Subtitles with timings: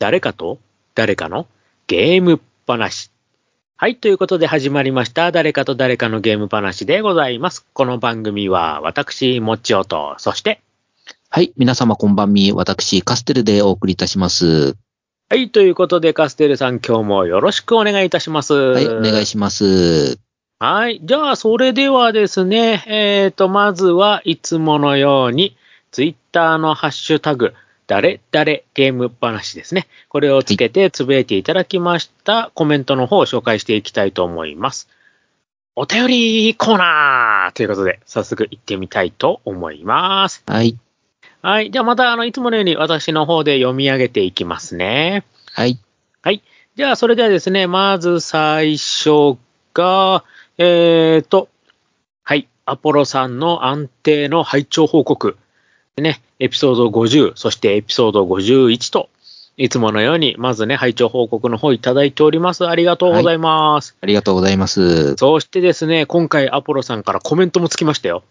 [0.00, 0.58] 誰かと？
[0.94, 1.46] 誰かの？
[1.86, 3.10] ゲーム話。
[3.76, 5.30] はい、ということで始まりました。
[5.30, 7.66] 誰かと誰かのゲーム話でございます。
[7.74, 10.62] この番組は私、もちおと、そして、
[11.28, 11.52] はい。
[11.58, 12.50] 皆様こんばんみ。
[12.50, 14.74] 私、カステルでお送りいたします。
[15.28, 18.54] はい、ということでカステルさん今日もよろしくお願いいたします。
[18.54, 18.88] はい。
[18.88, 20.18] お願いします。
[20.60, 21.02] はい。
[21.04, 25.58] じゃあ、それではですね、えっ、と、まずはいつものように、
[25.90, 27.52] ツイッターのハッシュタグ、
[27.90, 29.88] 誰誰ゲーム話ですね。
[30.08, 34.88] これをつけてつぶやいていただきましたコメントの方を紹介していきたいと思います。
[35.74, 40.44] お便りコーナーということで、早速行ってみたいと思います。
[40.46, 40.78] はい。
[41.42, 41.72] はい。
[41.72, 45.24] じゃあまた、あの、いつものように私の方で読み上げていきますね。
[45.52, 45.80] はい。
[46.22, 46.44] はい。
[46.76, 49.36] じゃあ、それではですね、まず最初
[49.74, 50.22] が、
[50.58, 51.48] えーと、
[52.22, 52.46] はい。
[52.66, 55.36] アポロさんの安定の拝聴報告。
[55.96, 59.08] でね、エピソード50、そしてエピソード51と、
[59.56, 62.66] いつものように、まずね、拝聴報告の方いただいております。
[62.66, 63.96] ありがとうございます。
[64.00, 65.16] ありがとうございます。
[65.16, 68.24] そしてですね、今回アポロさんからコメントもつきましたよ。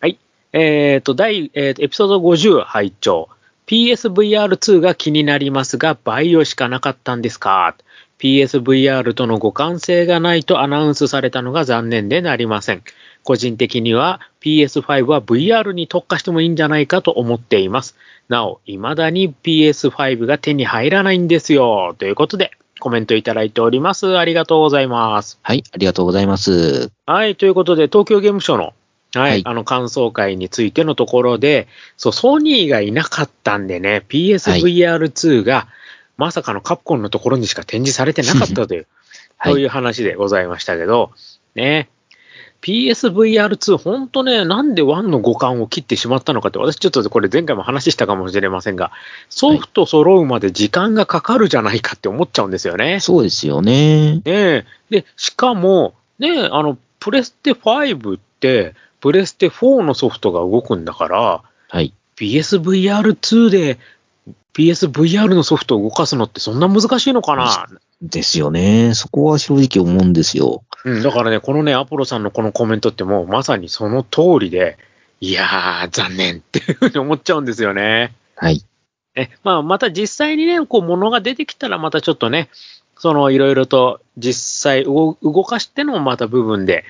[0.00, 0.18] はい。
[0.54, 3.28] えっ、と、第、えーと、エピソード50拝聴
[3.66, 7.74] PSVR2 が気になりますが、バイオしかなかったんですか
[8.18, 12.82] ?PSVR との互換性がないとアナウンスされたのが残念でなりません。
[13.24, 17.96] 個人的には PS5 は VR に特化してもいいんじゃないかと思っています。
[18.28, 21.94] なお、未だに PS5 が手に入らないんですよ。
[21.98, 24.18] ということで、コメントいただいております。
[24.18, 25.38] ありがとうございます。
[25.42, 25.62] はい。
[25.72, 26.90] ありがとうございます。
[27.06, 28.72] はい、ということで、東京ゲームショウの、
[29.14, 35.68] はい、はいあの、感想会についてのところで、そう、ソニーがいなかったんでね、PSVR2 が、
[36.16, 38.86] まさかのカプコンのところにしか展示されてなかったという、はい
[39.44, 41.10] そういう話でございましたけど、
[41.56, 41.88] ね。
[42.62, 48.92] PSVR2、ほんとね、なんで1の互換を切ってしまったのかって、私ちょっとこれ前回も話したかもしれませんが、
[49.28, 53.00] ソフト揃うまで時間がかかるじゃないかって思っちゃうんですよね。
[53.00, 54.16] そうですよね。
[54.16, 54.64] ねえ。
[54.90, 61.92] で、しかも、ねえ、あの、プレステ5って、プレステ4のソフトが動くんだから、はい。
[62.16, 63.78] PSVR2 で
[64.54, 67.66] PSVR のソフトを動かすのってそんな難しいのかな？
[68.02, 68.94] ですよね。
[68.94, 70.62] そこは正直思うんですよ。
[70.84, 74.78] うん、だからね、このね、アポロさんのこのコメントってもうまさにその通りで、
[75.20, 78.12] いやー、残念っていうふうに思っちゃうんですよね。
[78.34, 78.64] はい。
[79.14, 82.48] え、まあ、また実際にね、こう、物が出てきたら、またちょっとね、
[82.96, 86.84] その、いろいろと実際動動かしてのまた部分で、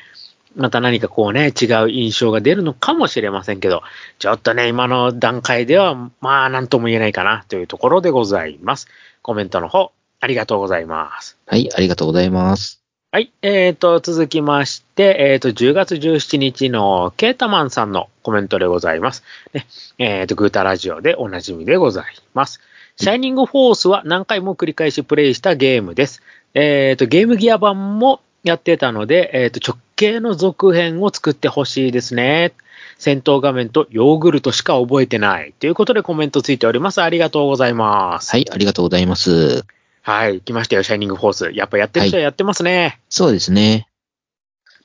[0.54, 3.82] また何かこうね、違う印象が出るのかもしれませんけど、
[4.18, 8.88] ちょっとね、今の段階では、まあ、なんとも言えないかな、というところでございます。
[9.22, 11.38] コメントの方、ありがとうございます。
[11.46, 11.68] はい。
[11.74, 12.81] ありがとうございます。
[13.14, 13.30] はい。
[13.42, 19.22] えーと、続きまして、えーと、10月17日のケータマンさんのコメントでございます。
[19.52, 19.66] ね。
[19.98, 22.62] えーと、グータラジオでおなじみでございます。
[22.96, 26.22] シャイニングフォースは何回も繰り返しプレイしたゲームです。
[26.54, 32.54] えーと、ゲームギア版もやってたので、えーと、直系の続編を作ってほしいですね。
[32.96, 35.52] 戦闘画面とヨーグルトしか覚えてない。
[35.60, 37.02] ということでコメントついております。
[37.02, 38.30] ありがとうございます。
[38.30, 38.50] はい。
[38.50, 39.66] ありがとうございます。
[40.02, 40.40] はい。
[40.40, 41.50] 来ましたよ、シャイニングフォース。
[41.52, 43.00] やっぱやってる人はやってますね。
[43.08, 43.88] そうですね。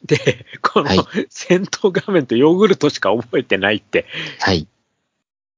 [0.06, 4.06] で、このはい戦闘画面とヨーグルトしか覚えてないって、
[4.40, 4.68] はい。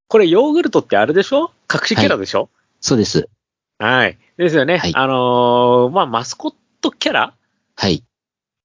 [0.08, 1.52] これヨーグルトってあれでしょ？
[1.72, 2.50] 隠しキャラでしょ？
[2.80, 3.28] そうです。
[3.78, 4.18] はい。
[4.38, 4.78] ですよね。
[4.78, 7.26] はいあのーまあ、マスコットキャラ？
[7.26, 7.34] っ
[7.76, 8.04] はい。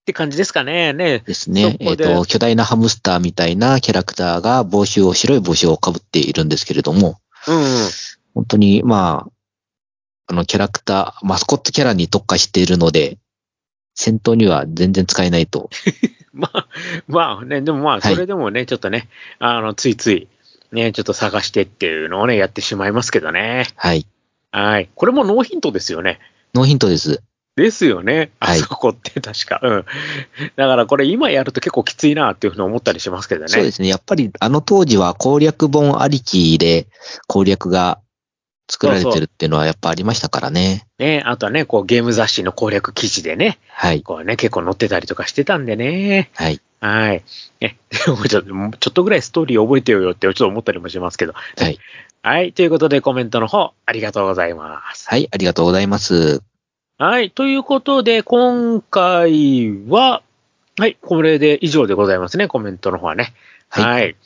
[0.06, 0.92] て感じですかね。
[0.92, 1.20] ね。
[1.20, 1.76] ですね。
[1.80, 7.18] えっ、と、巨大なハムスターみたいなキャラクターが帽子を、白い帽子をかぶっているんですけれども、
[7.48, 7.64] うん、うん。
[8.34, 9.32] 本当に、まあ、
[10.26, 13.18] あの、キャラクター、マスコットキャラに特化しているので、
[13.94, 15.70] 戦闘には全然使えないと。
[16.32, 16.66] まあ、
[17.06, 19.08] まあね、でもまあ、はいそれでもね、ちょっとね、
[19.38, 20.28] あの、ついつい、
[20.72, 23.68] ね、ちょっと探してっていうのをね、やってしまいますけどね。
[23.76, 24.06] はい。
[24.50, 24.88] はい。
[24.94, 26.18] これもノーヒントですよね。
[26.54, 27.22] ノーヒントです。
[27.56, 28.32] ですよね。
[28.40, 29.60] あはいそこって確か。
[29.62, 29.84] うん。
[30.56, 33.48] だからこれ今やると結構きついなっていうふうに思ったりしますけどね。
[33.48, 33.88] そうですね。
[33.88, 36.88] やっぱりあの当時は攻略本ありきで
[37.28, 38.00] 攻略が
[38.68, 40.86] 作られてるっていうのはやっぱありましたからね。
[40.98, 44.02] ね、あとはね、こうゲーム雑誌の攻略記事でね、はい。
[44.02, 46.30] こうね、結構載ってたりとかしてたんでね。
[46.34, 46.60] はい。
[46.80, 47.22] はい。
[47.60, 51.32] ね、 ちょっと、ちょっとぐらいストーリー覚えてよよってちょっと思ったりもしますけど。
[51.32, 51.78] はい。
[52.22, 52.52] はい。
[52.52, 55.08] ということでコメントの方、ありがとうございます。
[55.08, 55.28] はい。
[55.30, 56.42] ありがとうございます。
[56.98, 57.30] はい。
[57.30, 60.22] ということで、今回は、
[60.78, 60.96] はい。
[61.02, 62.48] これで以上でございますね。
[62.48, 63.34] コメントの方はね。
[63.68, 64.16] はいはい。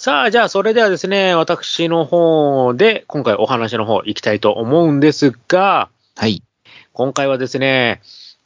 [0.00, 6.44] さあ、じゃあ、それではですね、私の方で、今回お話の方行きたいと思うんですが、はい。
[6.92, 8.00] 今回はですね、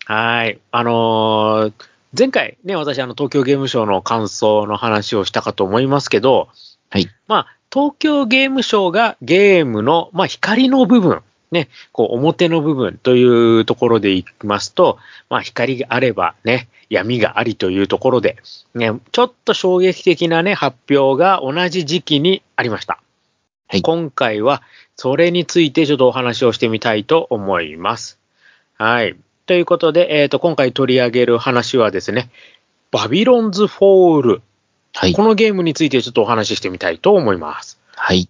[0.06, 0.58] はい。
[0.70, 1.72] あのー
[2.18, 6.48] 前回ね、私、あの、東京ゲームショウの感想の話をしたかと思いますけど、
[6.88, 7.08] はい。
[7.26, 11.20] まあ、東京ゲームショウがゲームの、まあ、光の部分、
[11.52, 18.38] ね、こう表の部分というところでいきますと、まあ光があればね、闇がありというところで、
[18.74, 22.98] ね、ちょっと衝撃的なね、発表が同じ時期にありました。
[23.68, 24.62] はい今回は
[24.96, 28.18] それについてちょっとお話をしてみたいと思います。
[28.76, 29.16] はい。
[29.46, 32.30] ということで、えっ、と、今回取り上げる話はですね、
[32.90, 34.42] バビロンズ・フォール。
[34.94, 35.14] はい。
[35.14, 37.80] このゲームについてちょっとお話ししてみたいと思います。
[37.96, 38.28] はい。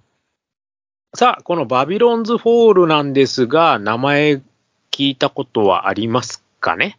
[1.14, 4.40] さあ、このバビロンズ・フォールなんですが、名前
[4.90, 6.98] 聞いたことはありますかね？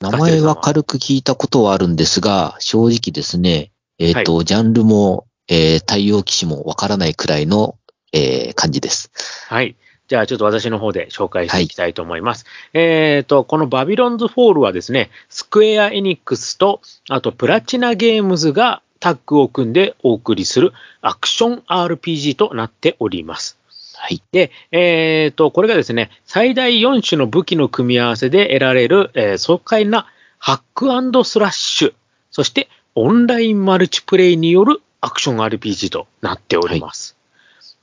[0.00, 7.76] 名前は軽く聞いたことはあるんですが、正直ですね、えっ、と、はジャンルも、えー、対応機種もわからないくらいの、
[8.12, 9.10] えー、感じです。
[9.48, 9.74] はい。
[10.06, 12.46] じゃあちょっと私の方で紹介していきたいと思います。
[12.74, 23.58] えっ、と、このバビロンズ・フォールはですね、スクエア・エニックスと、あとプラチナ・ゲームズがタッグを組んでお送りするアクション RPG となっております。
[23.94, 24.22] はい。
[24.32, 30.06] で、えっ、と、これがですね、最大4種の武器の組み合わせで得られる、えー爽快な
[30.38, 31.94] ハックスラッシュ、
[32.30, 37.16] そしてオンラインマルチプレイによるアクション RPG となっております。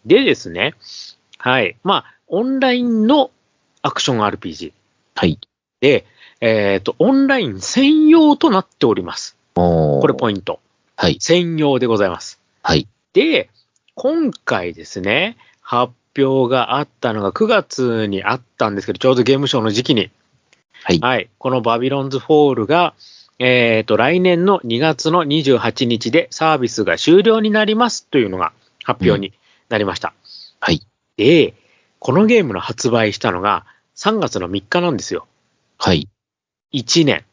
[0.06, 0.76] でですね、
[1.38, 1.76] はい。
[1.84, 3.32] まあ、オンラインの
[3.82, 4.72] アクション RPG
[5.16, 5.40] はい。
[5.82, 6.06] で、
[6.42, 9.38] えっ、と、オンライン専用となっております。
[9.56, 10.60] おーこれポイント。
[10.98, 11.18] はい。
[11.20, 12.40] 専用でございます。
[12.62, 12.88] はい。
[13.14, 13.50] で、
[13.96, 20.10] 今回ですね、発表があったのが9月にあったんですけど、ちょうどゲームショーの時期に、
[20.84, 21.00] はい。
[21.00, 22.94] はい、このバビロンズフォールが、
[23.40, 28.54] えっ、と、来年の2月の28日でサービスが終了になりますというのが
[28.84, 29.34] 発表に
[29.68, 30.14] なりました。
[30.62, 30.82] はい。
[31.18, 31.54] で、
[32.00, 33.66] このゲームの発売したのが
[33.98, 35.28] 3月の3日なんですよ。
[35.78, 36.08] はい。
[36.74, 37.26] 1年。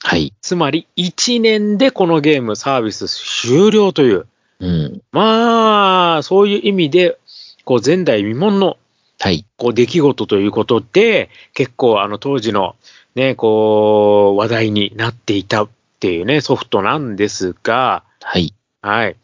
[0.00, 0.32] はい。
[0.40, 4.26] つまり1年でこのゲームサービス終了という。
[4.60, 5.02] うん。
[5.12, 7.18] まあ、そういう意味で、
[7.64, 8.78] こう前代未聞の
[9.18, 9.46] はい。
[9.56, 12.76] こう出来事ということで、結構あの当時の
[13.14, 15.68] ね、こう話題になっていたっ
[16.00, 18.54] ていうね、ソフトなんですが、はい。
[18.82, 19.16] はい。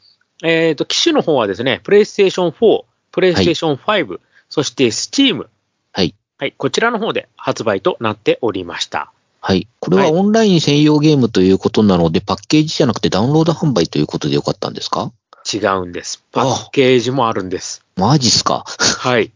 [0.43, 5.47] えっ、と、機種の方はですね、プレイステーション4、プレイステーション5、そして Steam。
[5.93, 6.15] はい。
[6.39, 6.53] はい。
[6.57, 9.13] こちらの方で発売となっておりました。
[9.45, 9.67] はい。
[9.81, 15.13] これははいオンライン専用ゲームということなので、パッケージじゃなくてダウンロード販売ということでよかったんですか？
[15.53, 16.25] 違うんです。
[16.31, 17.85] パッケージもあるんです。
[17.97, 18.65] マジっすか？
[18.99, 19.33] はい。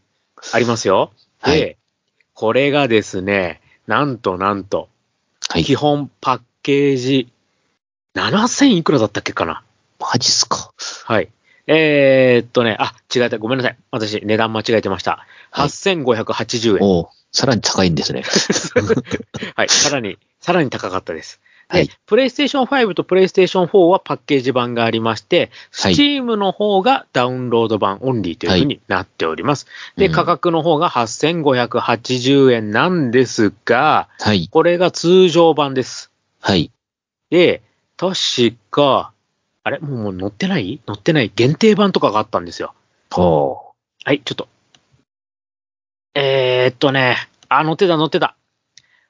[0.53, 1.11] ありますよ。
[1.45, 1.77] で、はい
[2.35, 4.89] これがですね、なんとなんと、
[5.49, 5.75] はい基。
[5.75, 7.33] 本パッケージ
[8.15, 9.63] 7000いくらだったっけかな？
[9.99, 10.71] マジっすか
[11.05, 11.29] はい。
[11.67, 13.39] えーっとね、あ、違えた。
[13.39, 13.77] ごめんなさい。
[13.91, 15.27] 私、値段間違えてました。
[15.51, 16.79] はい8580円。
[16.83, 18.23] おうさらに高いんですね。
[19.57, 19.69] はい。
[19.69, 21.39] さらに、さらに高かったです。
[21.71, 29.67] で、はいプレイステーション5とプレイステーション4はパッケージ版がありまして、はい Steam の方がダウンロード版オンリーというふうになっております。
[29.99, 34.49] で、うん価格の方が8580円なんですが、はい。
[34.51, 36.11] これが通常版です。
[36.41, 36.71] はい。
[37.29, 37.61] で、
[37.99, 38.15] 確
[38.71, 39.13] か、
[39.63, 39.79] あれ？
[39.81, 40.81] もうもう載ってない？
[40.87, 41.31] 載ってない？
[41.37, 42.73] 限定版とかがあったんですよ。
[43.15, 43.73] お
[44.05, 44.49] はい、ちょっと。
[46.19, 47.19] えー、っとね、
[47.51, 48.37] あ、載ってた載ってた。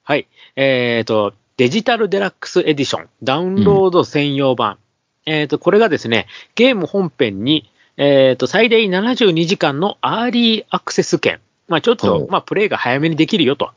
[0.02, 0.26] はい。
[0.56, 4.78] えー、っと、デジタルデラックスエディション、ダウンロード専用版。
[5.24, 6.26] えー、っと、これがですね、
[6.56, 11.38] ゲーム本編に、えー、っと、最大72時間のアーリーアクセス券。
[11.68, 13.70] まあちょっとまあプレイが早めにできるよと。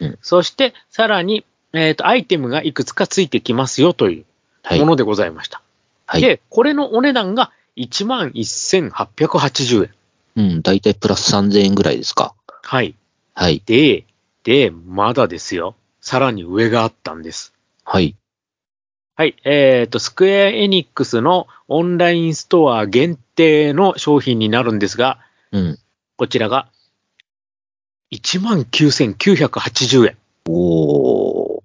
[0.00, 4.26] うんそして、さらに、えー、っと、アイテムがいくつかついてきますよという
[4.62, 4.86] はいも。
[4.86, 5.62] のでございました。
[6.06, 6.20] はい。
[6.20, 9.90] で、これのお値段が11,880円。
[10.36, 10.60] うん。
[10.62, 12.34] だいたいプラス3000円ぐらいですか。
[12.70, 12.94] はい。
[13.32, 13.62] はい。
[13.64, 14.04] で、
[14.44, 15.74] で、まだですよ。
[16.02, 17.54] さらに上があったんです。
[17.82, 18.14] はい。
[19.16, 19.36] はい。
[19.44, 25.18] えっ、と、スクエアエニックスのオンラインストア限定の商品になるんですが、
[25.50, 25.78] うん。
[26.18, 26.68] こちらが
[28.12, 30.18] 19,980円。
[30.46, 31.62] おー。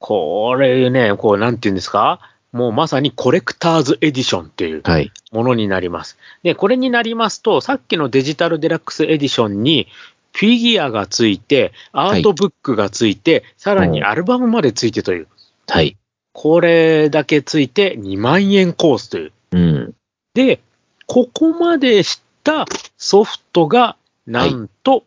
[0.00, 2.18] これね、こう、なんて言うんですか？
[2.54, 5.10] もうまさにコレクターズエディションっていうはい。
[5.32, 6.16] ものになります。
[6.44, 9.88] で、これになりますと、さっきのデジタルデラックスエディションに、
[10.34, 15.28] フィギュアがついて、アートブックがついて、さらにアルバムまでついてという、
[15.68, 15.96] はい。
[16.32, 19.32] これだけついて2万円コースという。
[19.52, 19.94] うん。
[20.34, 20.60] で、
[21.06, 22.66] ここまでした
[22.98, 25.04] ソフトが、なんと、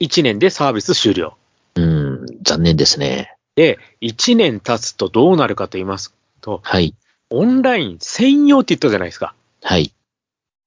[0.00, 1.36] 1年でサービス終了。
[1.74, 2.26] うん。
[2.42, 3.34] 残念ですね。
[3.54, 6.94] で、1年経つとどうなるかと言いますと、はい。
[7.28, 9.34] オンライン専用って言ったじゃないですか。
[9.62, 9.92] はい。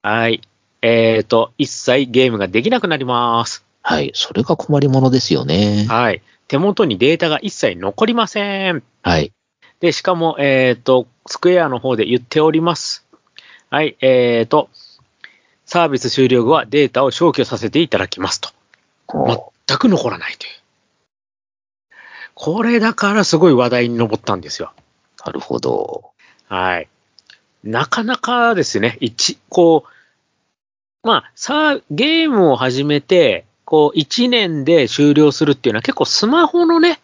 [0.03, 0.41] はい。
[0.83, 3.65] えっ、と、一切ゲームができなくなります。
[3.81, 4.11] はい。
[4.13, 5.85] それが困りものですよね。
[5.89, 6.21] はい。
[6.47, 8.83] 手元にデータが一切残りません。
[9.01, 9.31] はい。
[9.79, 13.05] で、しかも、えっ、と、スクエアの方で言っております。
[13.69, 13.95] はい。
[14.01, 14.69] えっ、と、
[15.65, 18.49] サービス終了後はデータを消去させていただきますと。
[19.07, 20.51] ほ全く残らないという。
[22.33, 24.73] これだからすごい話題に上ったんですよ。
[24.75, 26.11] うなるほど。
[26.47, 26.89] はい。
[27.63, 29.85] なかなかですね、一、こ
[31.03, 36.99] う、まあ、さあ、ゲームを始めて、こう、1年で終了するっていうのは結構スマホのね、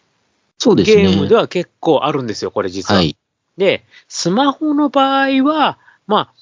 [0.58, 1.02] そうですね。
[1.04, 2.98] ゲームでは結構あるんですよ、これ実は。
[2.98, 3.16] はい。
[3.56, 6.32] で、スマホの場合は、まあ、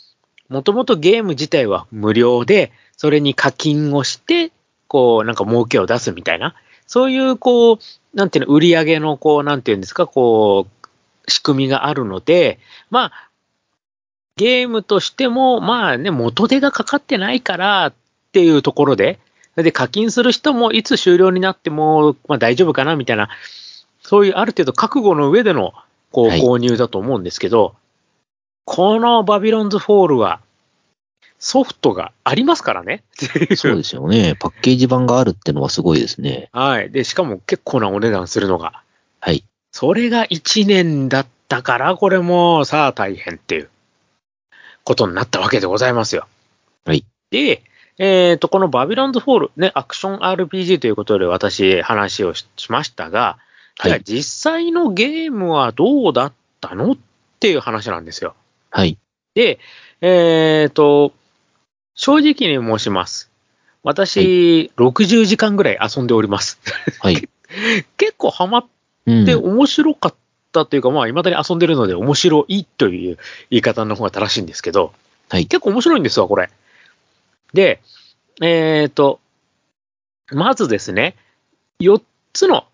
[0.48, 4.50] もともとゲーム自体は無料で、それに課金をして、
[4.88, 6.56] こう、なんか儲けを出すみたいな、
[6.88, 7.78] そういう、こう、
[8.12, 12.58] なんていうの、売り上げの、こう、なんていうんですか、こう、仕組みがあるので、
[12.90, 13.30] まあ、
[14.36, 17.94] ゲームとしても、まあね、元手がかかってないからっ
[18.32, 19.20] ていうところで、
[19.62, 23.30] で、課金する人もいつ終了になっても、まあ大丈夫かなみたいな、
[24.02, 25.72] そういうある程度覚悟の上での、
[26.12, 27.74] こう、はい購入だと思うんですけど、
[28.64, 30.40] このバビロンズフォールは、
[31.38, 33.02] ソフトがありますからね。
[33.56, 34.36] そうですよね。
[34.38, 36.48] パッケージ版があるってのはすごいですね。
[36.52, 36.90] はい。
[36.90, 38.82] で、しかも結構なお値段するのが。
[39.20, 39.44] はい。
[39.72, 43.68] それが1年だったから、これもさあ大変っていう
[44.84, 46.26] ことになったわけでございますよ。
[46.84, 47.04] はい。
[47.30, 47.62] で、
[47.98, 53.38] えっ、と、このバビロンズフォール、ね、アクション RPG ということで私話をししましたが、
[53.82, 54.02] じゃあはい。
[54.04, 54.22] 実
[54.52, 56.96] 際のゲームはどうだったのっ
[57.40, 58.34] ていう話なんですよ。
[58.70, 58.98] はい。
[59.34, 59.58] で、
[60.00, 61.12] えっ、と、
[61.94, 63.30] 正直に申します。
[63.82, 66.58] 私、60時間ぐらい遊んでおります。
[67.00, 67.28] はい。
[67.96, 68.66] 結構ハマっ
[69.06, 69.24] うん。
[69.24, 70.14] て面白かっ
[70.52, 73.18] たというか、まあ、未だに遊んでるので面白いという
[73.50, 74.92] 言い方の方が正しいんですけど、
[75.28, 75.46] はい。
[75.46, 76.50] 結構面白いんですわ、これ。
[77.52, 77.80] で、
[78.42, 79.20] えっ、と、
[80.32, 81.16] まずですね、
[81.80, 82.66] 4つの、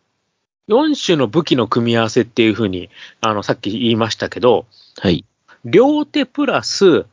[0.68, 4.66] 4種の武器の組み合わせっていうふうに、あの、さっき言いましたけど、
[4.98, 5.24] はい。
[5.64, 7.06] 両手プラス、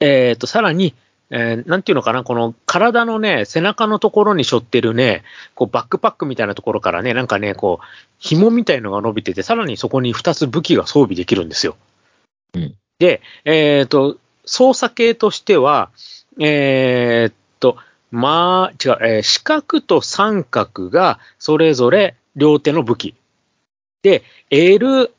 [0.00, 0.94] えっ、と、さらに、
[1.30, 5.24] えーなんていうのかな、この体のね、背中のところに背負ってるね、
[5.54, 7.84] こうバックパックみたいなところからね、なんかね、こう、
[8.18, 11.76] 紐みたいのが伸びてて、さらにそこに2つ武器が装備できるんですよ。
[12.54, 15.90] うんで、えっ、と、操作系としては、
[16.40, 17.76] えっ、と、
[18.10, 23.14] まあ、違う、えー四角と三角がそれぞれ両手の武器。
[24.02, 25.12] で、L、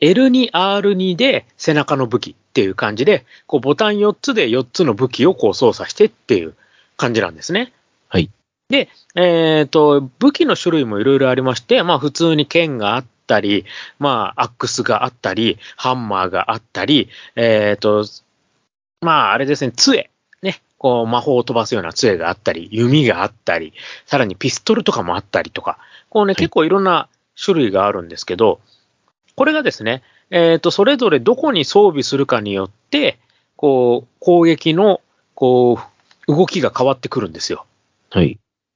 [0.00, 6.54] L2、R2 で背中の武器っていう感じで、こうボタン4つで4つの武器をこう操作してっていう
[6.96, 7.72] 感じなんですね。
[8.08, 8.30] はい。
[8.68, 13.64] で、えっ、と、武器の種類もいろいろありまして、まあ普通に剣があったり、
[13.98, 18.04] まあアックスがあったり、ハンマーがあったり、えっ、と、
[19.00, 20.09] まああれですね、杖。
[20.80, 23.72] ね、こう魔法を飛ばすような杖があったり、弓があったり、
[24.06, 27.08] さらにピストルとかもあったりとか、こうね、い結構いろんな
[27.42, 28.60] 種類があるんですけど、
[29.36, 33.18] これがですね、えっ、と、それぞれどこに装備するかによって、
[33.56, 35.00] こう、攻撃の、
[35.34, 35.78] こ
[36.28, 37.66] う、動きが変わってくるんですよ。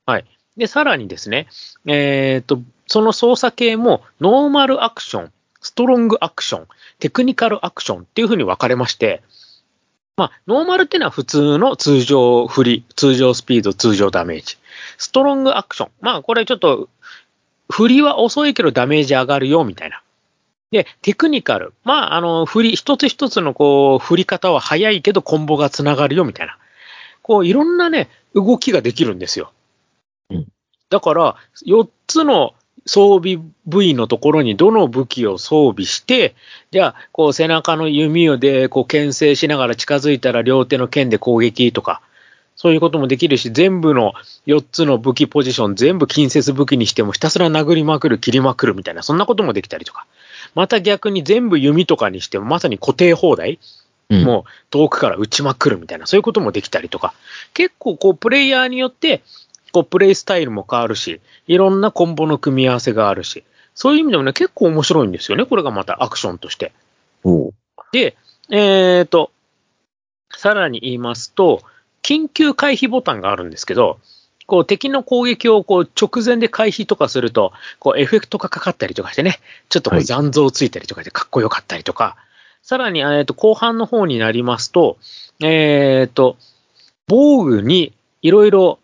[0.06, 0.25] はい。
[0.56, 1.46] で、さらにですね、
[1.87, 6.66] えっ、と、その操作系も、ノーマルアクション、ストロングアクション、
[6.99, 9.23] テクニカルアクションっていう風に分かれまして、
[10.16, 14.56] まあ、ノーマルっていうのは普通の通常振り、通常スピード、通常ダメージ。
[14.97, 15.90] ストロングアクション。
[16.00, 16.88] まあ、これちょっと、
[17.68, 20.02] 振りは遅いけどダメージ上がるよ、みたいな。
[20.71, 21.73] で、テクニカル。
[21.83, 26.59] まあ、あの、振り、一つ一つのこう、振り方は早いけどコンボがつながるよ、みたいな。
[27.23, 29.52] こう、いろんなね、動きができるんですよ。
[30.30, 30.47] うん
[30.90, 32.54] だから、4つの
[32.86, 36.34] 装備部位のところにどの武器を装備して、
[36.70, 42.02] じゃあ、こう背中の弓をで、こう牽制しながら近づいたら両手の剣で攻撃とか、
[42.56, 44.12] そういうこともできるし、全部の
[44.46, 50.06] 4つの武器ポジション、全部近接武器にしてもひたすら殴りまくる、切りまくるみたいな、そんなこともできたりとか。
[50.54, 53.58] また逆に全部弓とかにしても、まさに固定放題、
[54.10, 54.24] うん。
[54.24, 57.14] もう遠くから撃ちまくるみたいな、そういうこともできたりとか、
[57.54, 59.22] 結構こう、プレイヤーによって、
[59.75, 63.43] こう、プレイスタイルも変わるし、いろんなコンボの組み合わせがあるし、
[63.75, 66.71] そういう意味でもね、結構面白いんですよね、これがまたアクションとして。
[67.90, 68.16] で、
[68.50, 69.33] えっ、と、
[70.31, 71.62] さらに言いますと、
[72.04, 73.99] 緊急回避ボタンがあるんですけど、
[74.47, 79.40] こう敵の攻撃をこう直前で回避とかすると、こうエフェクトがかかったりとかしてね、
[79.71, 80.04] ちょっとこうはい。
[80.04, 82.16] 残像ついたりとかしてかっこよかったりとか、
[82.62, 84.99] さらに、えーと後半の方になりますと、
[85.43, 86.37] えっ、と、
[87.09, 88.78] 防具にいろいろ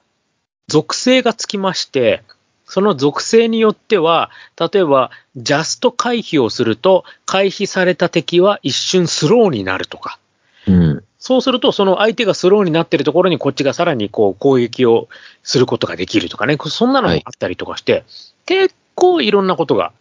[0.70, 2.22] 属性がつきまして、
[2.64, 10.20] その属性によっては、例えば、ジャスト回避をすると、回避された敵は一瞬スローになるとか、
[10.68, 11.04] うん。
[11.18, 15.08] そうすると、その相手がスローになっているところに、こっちがさらにこう攻撃を
[15.42, 18.04] することができるとかね、そんなのもあったりとかして、
[18.46, 19.92] 結構いろんなことが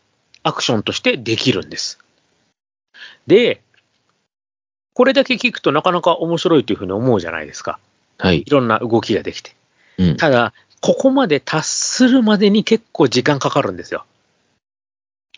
[0.44, 1.98] アクションとしてできるんです。
[3.26, 3.62] で、
[4.94, 7.80] これだけ聞くとなかなか面白いというふうに思うじゃないですか。
[8.20, 8.44] はい。
[8.46, 9.56] いろんな動きができて。
[10.00, 10.18] うん。
[10.18, 14.06] ただ、ここまで達するまでに結構時間かかるんですよ。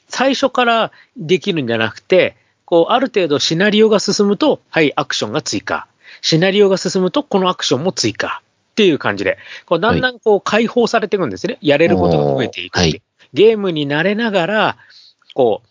[0.07, 5.87] 最初からできるんじゃなくて、こう、ある程度シナリオが進むと、はい、アクションが追加。
[6.21, 8.41] シナリオが進むと、このアクションも追加。
[8.71, 11.57] っていう感じで、こうだんだんこう解放されていくんですね。
[11.61, 13.01] やれることが増えていく、はい、
[13.33, 14.77] ゲームに慣れながら、
[15.33, 15.67] こう、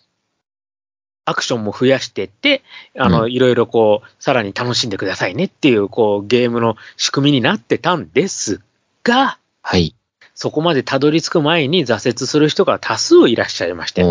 [1.24, 2.62] アクションも増やしていって、
[2.98, 8.60] あの、うん、いろいろこう、さらに楽しんでくださいねっていう、こう、ゲームの仕組みになってたんです
[9.04, 9.94] が、はい。
[10.34, 14.02] そこまでたどり着く前に挫折する人が多数いらっしゃいまして、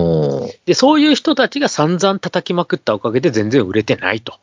[0.65, 4.35] で、そういう人たちが散々叩きまくったおかげで全然売れてないと。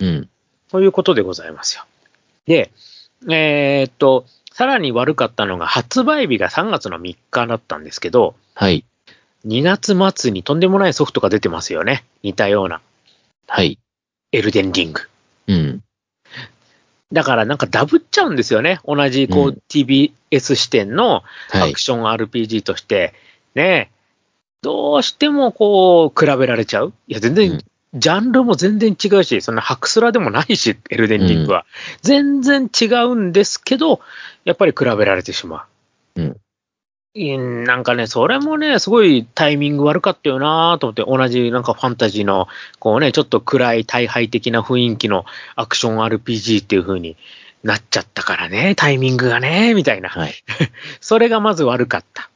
[0.00, 0.28] うん。
[0.70, 1.84] そういうことでございますよ。
[2.46, 2.70] で、
[3.28, 8.84] えー、っと、さらに悪かったのが発売日が3月の3日だったんですけど、はい。
[9.46, 12.04] 2月末にとんでもないソフトが出てますよね。
[12.22, 12.80] 似たような。
[13.46, 13.78] はい。
[14.32, 15.02] エルデンリング。
[15.48, 15.82] うん。
[17.12, 18.80] だからなんかダブっちゃうんですよね。
[18.84, 23.14] 同じこう、うん、TBS 視点のアクション RPG として、
[23.54, 23.90] ね、
[24.64, 26.94] どうしてもこう、比べられちゃう。
[27.06, 27.62] いや、全然、
[27.94, 31.60] ジャンルも全然違うし、そんなハクスラでもないし、エルデンリングは。
[31.60, 34.00] うん、全然違うんですけど、
[34.44, 35.66] やっぱり比べられてしま
[36.16, 36.22] う。
[36.22, 36.36] うん。
[37.16, 42.48] なんかね、それもね、すごいタイミング悪かったよなと思って、同じなんかファンタジーの、
[42.80, 47.16] こうね、ちょっと暗い大敗的な雰囲気のアクション RPG っていう風に
[47.62, 50.08] なっちゃったからね、タイミングがね、みたいな。
[50.08, 50.34] はい、
[51.00, 52.30] それがまず悪かった。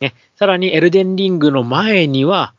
[0.00, 2.54] ね、さらにエルデンリングの前には、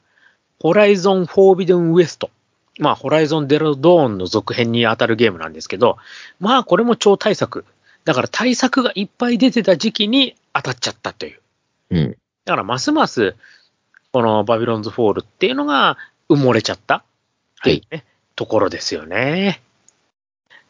[0.60, 2.30] ホライゾン・フォービデン・ウエスト。
[2.78, 5.98] まあ、ホライゾン・ゼロ・ドーンの続編に当たるゲームなんですけど、
[6.40, 7.66] まあ、これも超大作。
[8.04, 11.40] だから大作がいっぱい出てた時期に当たっちゃったという。
[11.90, 12.18] うん。
[12.46, 13.36] だからますます、
[14.12, 15.98] このバビロンズフォールっていうのが
[16.30, 17.04] 埋もれちゃったっ
[17.64, 18.04] ていうね、はい、
[18.36, 19.62] ところですよね。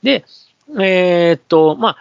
[0.02, 0.26] で、
[0.80, 1.98] えー、っと、まあ、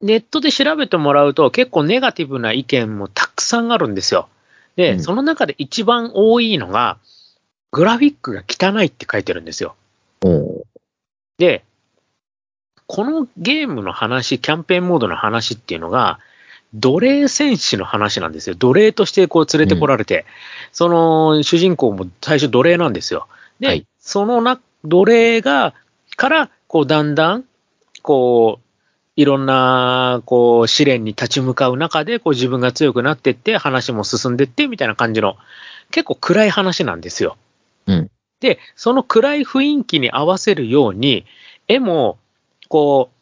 [0.00, 4.28] ネットで調べてもらうと結構ネガティブな意見もたくさんあるんですよ。
[4.76, 6.98] で、うん、その中で一番多いのが、
[7.72, 9.74] グラフィックが汚いって書いてるんですよ。
[11.38, 11.64] で、
[12.86, 16.20] このゲームの話、キャンペーンモードの話っていうのが、
[16.74, 18.56] 奴隷戦士の話なんですよ。
[18.56, 20.24] 奴隷としてこう連れてこられて、うん、
[20.72, 23.28] その主人公も最初奴隷なんですよ。
[23.60, 25.74] で、はい、そのな奴隷が、
[26.16, 27.44] から、こうだんだん、
[28.02, 28.66] こう、
[29.16, 35.36] いろんな、こう、試練に立ち向かう中で、こう自分が強くなっていって、話も進んでいって、みたいな感じの、
[35.90, 37.36] 結構暗い話なんですよ。
[37.86, 38.10] うん。
[38.40, 41.24] で、その暗い雰囲気に合わせるように、
[41.68, 42.18] 絵も、
[42.68, 43.16] こう、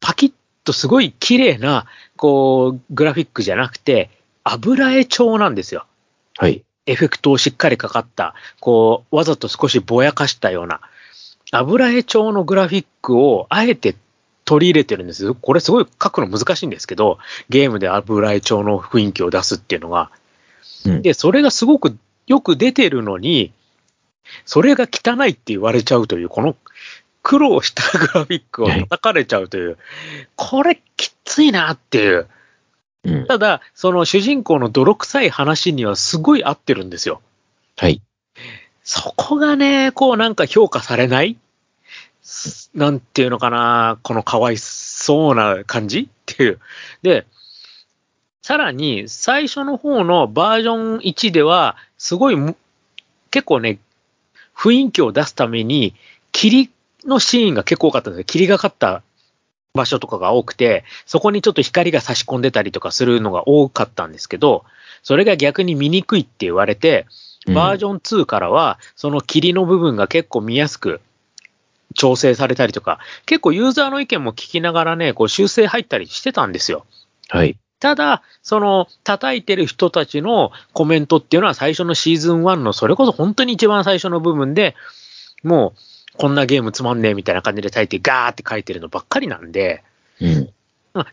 [0.00, 0.32] パキッ
[0.68, 4.10] とすごい綺麗な、こう、グラフィックじゃなくて、
[4.44, 5.86] 油絵調なんですよ。
[6.36, 6.64] はい。
[6.86, 10.80] エフェクトをしっかりかかった、こう、わざと少しぼやかしたような、
[11.50, 13.96] 油絵調のグラフィックをあえて
[14.44, 15.34] 取り入れてるんですよ。
[15.34, 20.10] これすごい書くの難しいんですけど、ゲームで油絵調の雰囲気を出すっていうのが。
[20.84, 23.52] うん、で、それがすごくよく出てるのに、
[24.44, 26.56] それが汚いって言われちゃうという、この
[27.28, 29.76] 苦労したグラフィックを叩かれちゃうという、
[30.34, 32.26] これきついなっていう。
[33.04, 37.20] うん、ただ、その主人公の泥臭い話にはすごい合ってるんですよ。
[37.76, 38.00] はい。
[38.82, 41.36] そこがね、こうなんか評価されない？
[42.74, 46.00] なんていうのかな、このかわいそうな感じ？
[46.00, 46.60] っていう。
[47.02, 47.26] で、
[48.40, 52.36] さらに最初の方のバージョン1では、すごい
[53.30, 53.80] 結構ね、
[54.56, 55.94] 雰囲気を出すために、
[56.32, 56.70] 霧
[57.04, 58.24] のシーンが結構多かったんですよ。
[58.24, 59.02] 霧がかった
[59.74, 64.64] 場所とかが多くて、そこにちょっと光が差し込んでたりとかするのが多かったんですけど、
[65.02, 67.06] それが逆に見にくいって言われて、
[67.46, 71.00] バージョン2からは、その霧の部分が結構見やすく
[71.94, 76.84] 調整されたりとか、結構ユーザーの意見も聞きながらね、こう修正入ったりしてたんですよ。
[77.28, 77.56] はい。
[77.80, 84.74] ただ、その、叩いてる人たちのコメントっていうのは最初のシーズン1の、それこそ本当に一番最初の部分で、
[85.44, 85.80] もう、
[86.18, 89.84] こんなゲームつまんねえみたいな感じで書いて、ガーって書いてるのばっかりなんで、
[90.20, 90.50] うん。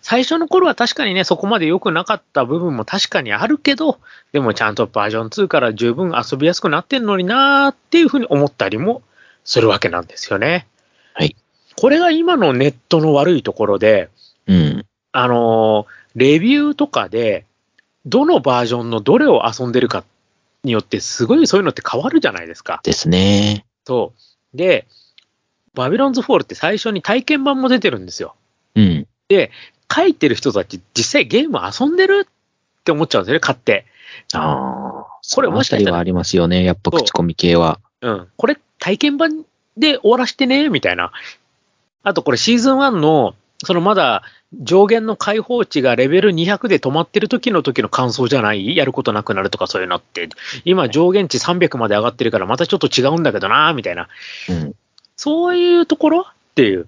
[0.01, 3.99] 最初の頃は確かにね、そこまで良くなかった部分も確かにあるけど、
[4.31, 9.03] でもちゃんとバージョン2から十分遊びやすくなってんのになーっていうふうに思ったりも
[9.43, 10.65] するわけなんですよね。
[11.13, 11.35] はい。
[11.79, 14.09] これが今のネットの悪いところで、
[14.47, 14.85] うん。
[15.11, 17.45] あの、レビューとかで、
[18.05, 20.03] どのバージョンのどれを遊んでるか
[20.63, 22.79] によって、すごいそういうのって変わるじゃないですか。
[22.83, 23.65] ですね。
[23.85, 24.19] そう。
[24.55, 24.87] で、
[25.73, 28.35] バビロンズフォールって最初に体験版も出てるんですよ。
[28.75, 29.07] うん。
[29.27, 29.51] で、
[29.93, 33.85] 書いてる人たち実際ゲーム遊んでるって思っちゃうんですよね、買って。
[34.33, 35.05] ああ。
[35.33, 35.95] これもしかしたら。
[35.95, 37.79] はありますよね、やっぱ口コミ系は。
[38.01, 38.27] うん。
[38.37, 39.45] これ体験版
[39.77, 41.11] で終わらしてね、みたいな。
[42.03, 44.23] あとこれシーズン1の、そのまだ
[44.61, 48.75] 上限の解放値がレベル200で止まってる時の時の感想じゃない？
[48.75, 50.29] やることなくなるとかそういうのって。
[50.63, 54.07] 今上限値300まで上がってるからまたちょっと違うんだけどなみたいな。
[54.49, 54.75] うん。
[55.15, 56.21] そういうところ？
[56.21, 56.87] っていう。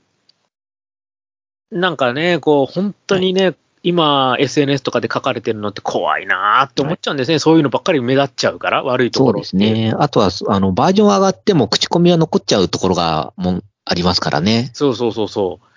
[1.72, 7.40] なんかね、こう、本当にね、今、SNS とかで書かれてるのって怖いなーって思っちゃうんですね。
[7.40, 9.94] そういうのばっかり目立っちゃうから、悪いとそうころですね。
[9.98, 14.72] あとは、あの、バージョン上がっても口コミは残っちゃうところが、もん、ありますからね。
[14.74, 15.68] そうそうそうそう。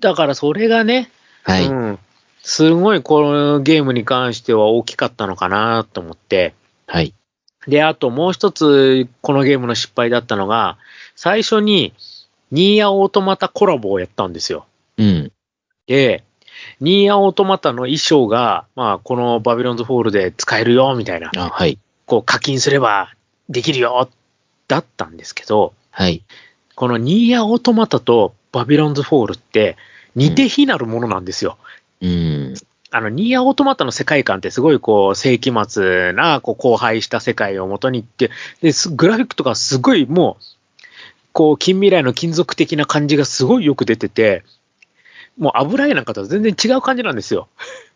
[0.00, 1.10] だからそれがね、
[1.42, 1.66] はい。
[1.66, 1.98] うん、
[2.42, 6.54] すごいこのゲームに関しては大きかったのかなと思って。
[6.86, 7.14] はい。
[7.66, 10.78] で、あともう一つ、このゲームの失敗だったのが、
[11.14, 11.92] 最初に、
[12.52, 14.66] ニーアオートマタコラボをやったんですよ。
[14.98, 15.32] うん。
[15.86, 16.22] で、
[16.80, 21.30] ニーアオートマタの衣装が、まあ、このバビロンズフォールで使えるよ、みたいな。
[21.36, 21.78] あ、はい。
[22.06, 23.12] こう課金すれば
[23.48, 24.08] できるよ、
[24.68, 26.22] だったんですけど、はい。
[26.76, 29.76] このニーアオートマタとバビロンズフォールって
[30.14, 31.58] 似て非なるものなんですよ。
[32.00, 32.54] うん。
[32.90, 38.30] あの、ニーアオートマタの世界観ってすごいこう、世紀末な、こう、荒廃した世界を元にって、
[38.62, 40.44] で、すグラフィックとかすごいもう、
[41.34, 44.42] こう、近未来の金属的な感じがすごいよく出てて、
[45.36, 47.48] もう油絵なんかとは全然違う感じなんですよ。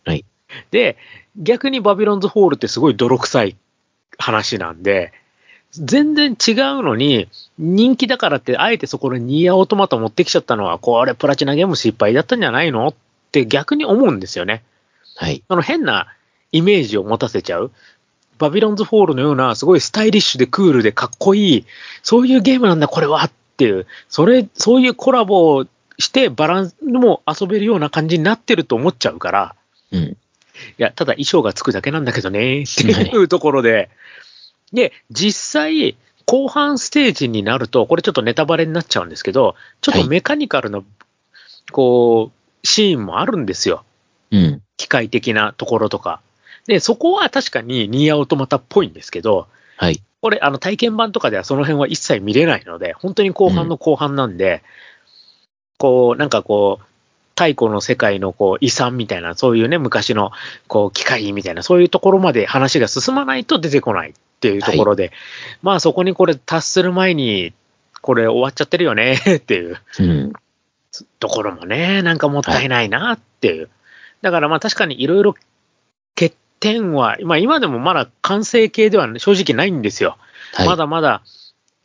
[0.04, 0.26] はい。
[0.70, 0.98] で、
[1.36, 3.56] 逆にバビロンズホールってすごい泥臭い
[4.18, 5.14] 話なんで、
[5.72, 7.28] 全然違うのに、
[7.58, 12.88] 人気だからって、あえてそこにニーヤオートマタ持ってきちゃったのは、これプラチナゲーム失敗だったんじゃないの？
[12.88, 12.94] っ
[13.30, 14.64] て逆に思うんですよね。
[15.16, 15.42] はい。
[15.48, 16.08] あの変な
[16.50, 17.70] イメージを持たせちゃう。
[18.38, 21.66] バビロンズフォールのようなすごいスタイリッシュでクールでかっこいい、
[22.02, 25.66] そういうゲームなんだこれはっていう、それ、そういうコラボを
[25.98, 29.54] してバランスも遊べるような感じになってると思っちゃうから、
[29.92, 30.00] うん。
[30.00, 30.16] い
[30.78, 33.90] や、ただ衣装がつくだけなんだけどね、っていうところで。
[34.72, 40.80] で、実際、後半ステージになると、これちょっとネタバレになっちゃうんですけど、ちょっとメカニカルな、
[41.72, 43.84] こう、シーンもあるんですよ。
[44.30, 44.62] うん。
[44.76, 46.20] 機械的なところとか。
[46.66, 50.00] で、そこは確かにニーヤオートマタっぽいんですけど、はい。
[50.20, 54.62] これ、あの、体験版とかではその辺は一切見れないので、本当に後半の後半なんで、
[55.78, 56.84] こう、なんかこう、
[57.34, 60.30] 太古の世界のこう遺産みたいな、そういうね、昔の
[60.68, 65.12] こう機械みたいな、そういうところまで話が進まないと出てこないっていうところで、
[65.62, 67.52] まあそこにこれ達する前に、
[68.00, 70.32] これ終わっちゃってるよね っていううん。
[71.18, 73.68] ところもね、なんかもったいないなっていう。
[74.22, 75.34] だからまあ確かにいろいろ
[76.14, 80.16] 欠点は、まあ今でもまだ完成形では正直ないんですよ。
[80.54, 80.66] はい。
[80.66, 81.22] まだまだ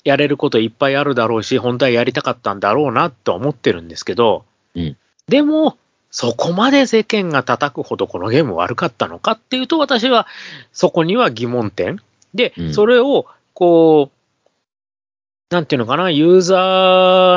[0.04, 5.78] やれることいっぱいあるだろうし、本当はやりたかったんだろうなとは思ってるんですけど、うんでも、
[6.12, 10.28] そこまで世間が叩くほどこのゲーム悪かったのかっていうと、私は
[10.72, 12.00] そこには疑問点。
[12.36, 16.58] でう、んそれを、こう、なんていうのかな、ユーザ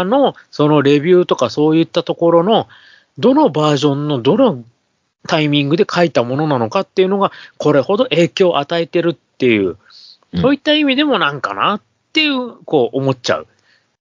[0.03, 2.69] ーのそのレビューとかそういったところの、
[3.19, 4.65] どのバージョンのどの
[5.27, 11.81] タイミングで書いたものなのかっていうのが、これほど影響を与えてるっていう、うんそういった意味でもなんかなっ
[12.13, 13.47] ていう、こう思っちゃう。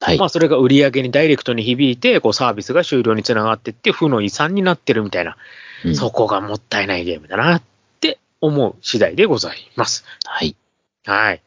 [0.01, 0.25] はいま。
[0.25, 5.37] あそれが売り上げにダイレクトに響いて、こうサービスが終了につながっていって、負の遺産になってるみたいな、
[5.85, 7.61] うんそこがもったいないゲームだなっ
[8.01, 10.03] て思う次第でございます。
[10.25, 10.55] はい。
[11.07, 11.41] はい。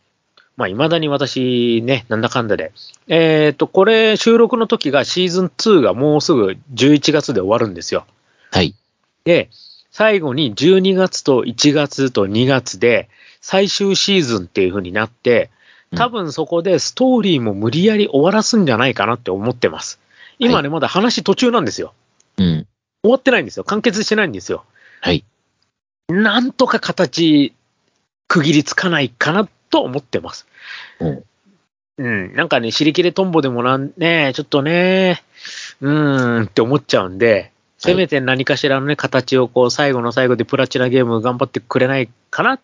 [0.57, 2.73] まあ、未だに私ね、なんだかんだで。
[3.09, 8.07] えっ、と、これ収録の時がシーズン2がもうすぐ11月で終わるんですよ。
[8.51, 8.75] はい。
[9.25, 9.51] で、
[9.91, 13.09] 最後に12月と1月と2月で
[13.41, 15.51] 最終シーズンっていう風になって、
[15.97, 19.99] 多分そこでストーリーも無理やり終わらすんじゃないかなって思ってます。
[20.39, 21.93] 今ね、まだ話途中なんですよ。
[22.39, 22.67] うん。
[23.03, 23.65] 終わってないんですよ。
[23.65, 24.65] 完結してないんですよ。
[25.01, 25.25] はい。
[26.09, 27.53] なんとか形、
[28.31, 30.47] 区切りつかないかなと思ってます。
[31.01, 31.25] うん。
[31.99, 32.35] うん。
[32.35, 35.25] なんかね、尻切れトンボでもなん、ね、ちょっとね、
[35.81, 42.61] うーんって思っちゃうんで、せめて何かしらのね、形をこう、最後の最後でプラチナゲーム頑張ってくれないかな、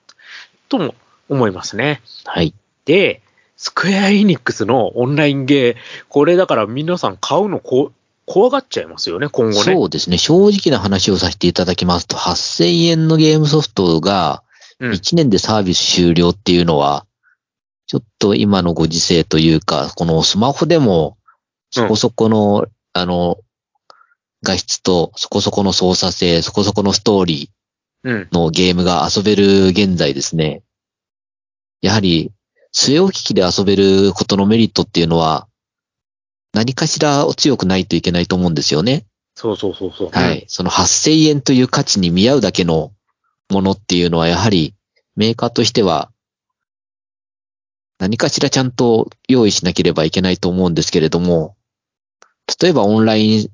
[0.69, 0.95] とも
[1.29, 2.01] 思いますね。
[2.25, 2.55] はい。
[2.85, 3.21] で、
[3.57, 5.77] スクエアエニックスのオンラインゲー、
[6.09, 7.91] これだから皆さん買うのこ
[8.25, 9.75] 怖がっちゃいますよね、今後ね。
[9.75, 10.19] そうですね。
[10.19, 14.45] 正直な話をさせていただきますと、8000円のゲームソフトが
[14.81, 17.07] うん1年でサービス終了っていうのは、
[17.87, 21.17] ちょっと今のご時世というか、このスマホでも
[21.71, 23.39] そこそこの、あの、
[24.43, 27.51] 画質とそこそこの操作性、そこそこのストーリ
[28.05, 28.23] うん。
[28.23, 30.63] ーのゲームが遊べる現在ですね。
[31.81, 32.33] やはり、
[32.75, 35.49] 据え置き機で遊べることのメリットっていうのは、
[36.53, 39.07] 何かしら強くないといけないと思うんですよね。
[39.35, 40.11] そうそうそうそう。
[40.11, 40.45] はい。
[40.49, 42.93] その8000円という価値に見合うだけの
[43.51, 44.75] ものっていうのは、やはり
[45.17, 46.11] メーカーとしては、
[47.99, 51.57] 何かしらちゃんと用意しなければいけないと思うんですけれども、
[52.61, 53.51] 例えばオンライン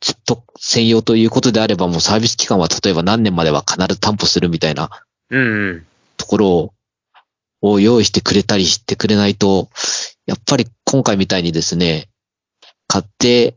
[0.00, 4.90] ずっと専用ということであれば、もうサービス期間は例えば何年までは必ず担保するみたいな。
[6.16, 6.74] ところ
[7.62, 9.68] を用意してくれたりしてくれないと、
[10.26, 12.08] やっぱり今回みたいにですね、
[12.88, 13.56] 買って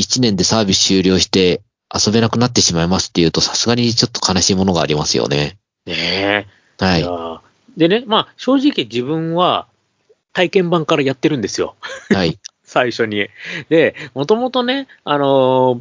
[0.00, 1.62] 1年でサービス終了して
[2.04, 5.56] 遊べなくなってしまいますっていうと、さすがにちょっと悲しいものがありますよね。
[5.86, 6.46] ねえ。
[6.78, 9.66] はいでね、まあ、正直自分は
[10.32, 11.76] 体験版からやってるんですよ。
[12.10, 12.38] はい。
[12.64, 13.28] 最初に。
[13.68, 15.80] で、もともとね、あのー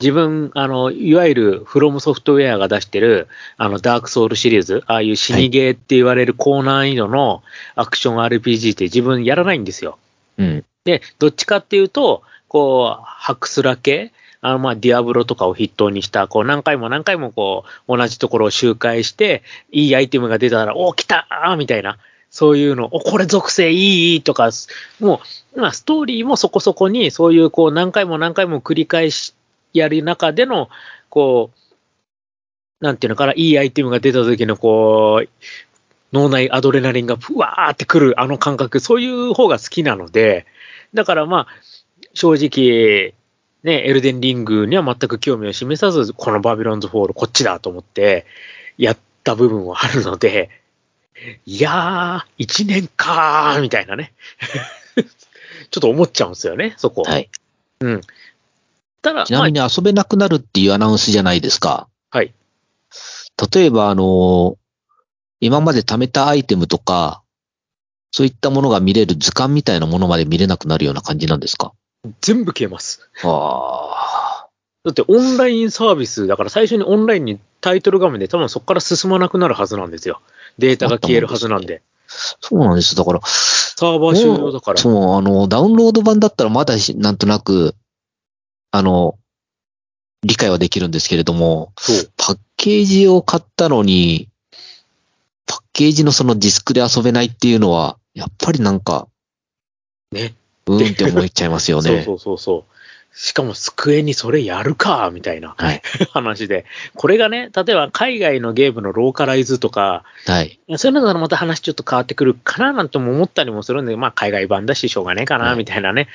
[0.00, 7.42] 自分、あの、いわゆるフロムソフトウェアが出してる、あの、ダークソウルシリーズ、ああいう死にゲーって言われる高難易度の
[7.76, 9.98] アクション RPG って自分やらないんですよ。
[10.36, 10.64] うん。
[10.84, 14.12] で、どっちかっていうと、こう、ハクスラ系、
[14.44, 21.96] あの、まあ、ディアブロとかを筆頭にした、こう、何回も何回もこう、同じところを周回して、いいアイテムが出たら、お来たーみたいな、
[22.28, 24.50] そういうの、お、これ属性いいとか、
[25.00, 25.22] も
[25.54, 29.32] う、まあ、ストーリーもそこそこに、そういう、こう、何回も何回も繰り返し
[29.72, 30.68] やる中での、
[31.08, 31.50] こ
[32.82, 35.28] う、なんていうのかな、いいアイテムが出た時の、こう、
[36.12, 40.44] 脳内アドレナリンがふわーってくるあの感覚、そういう方が好きなので、
[40.92, 41.46] だからまあ、
[42.12, 43.14] 正直、
[43.64, 48.26] ね、エルデンリングには全く興味を示さず、このバビロンズフォール、こっちだと思って、
[48.76, 50.50] やった部分はあるので、
[51.46, 54.12] いやー、一年かー、みたいなね。
[55.70, 57.02] ちょっと思っちゃうんですよね、そこ。
[57.04, 57.30] はい。
[57.80, 58.00] うん。
[59.00, 61.88] ただ、ちなみに遊べなくなるっていうアナウンスじゃないですか。
[62.12, 62.34] まあはい。
[63.54, 64.58] 例えば、あの、
[65.40, 67.22] 今まで貯めたアイテムとか、
[68.10, 71.72] そういったものが見れる図鑑みたいなものまで見れなくなるような感じなんですか？
[72.20, 73.08] 全部消えます。
[73.22, 74.48] ああ。
[74.84, 80.20] だってオンラインサービスだから最初にオンラインにタイトル画面で多分そこから進まなくなるはずなんですよ。
[80.58, 81.82] データが消えるはずなんで。
[82.06, 82.94] そうなんです。
[82.94, 84.78] だから、サーバー終了だから。
[84.78, 87.74] そう、あの、ダウンロード版だったらまだしなんとなく、
[88.70, 89.18] あの、
[90.22, 91.72] 理解はできるんですけれども。
[92.16, 94.28] パッケージを買ったのに、
[95.46, 99.08] パッケージのそのディスクで遊べないっていうのは、やっぱりなんか、
[100.12, 100.34] ね。
[100.66, 101.90] うーんって思っちゃいますよね。
[101.90, 102.74] そうそうそうそう。
[103.16, 105.82] しかも机にそれやるか、みたいなはい。
[106.10, 106.64] 話で。
[106.96, 110.58] これがね、例えば海外のゲームのローカライズとか、はい。
[110.76, 116.08] そういうのならまた話ちょっと変わってくるかななんても思ったりもするんで、まあ海外版だししょうがねえかな、はいみたいなね、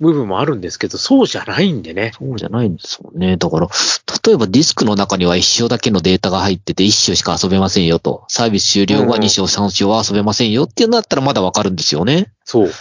[0.00, 2.12] 部分もあるんですけど、そうじゃないんでね。
[2.18, 3.36] そうじゃないんですもんね。
[3.36, 3.68] だから、
[4.26, 8.24] 例えばディスクの中には一章だけのデータが入ってて一章しか遊べませんよと。
[8.28, 12.32] サービス終了後は二章三章は遊べませんよっていうのだったらまだわかるんですよね。
[12.46, 12.72] そう。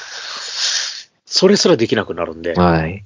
[1.38, 2.54] それすらできなくなるんで。
[2.54, 3.06] はい。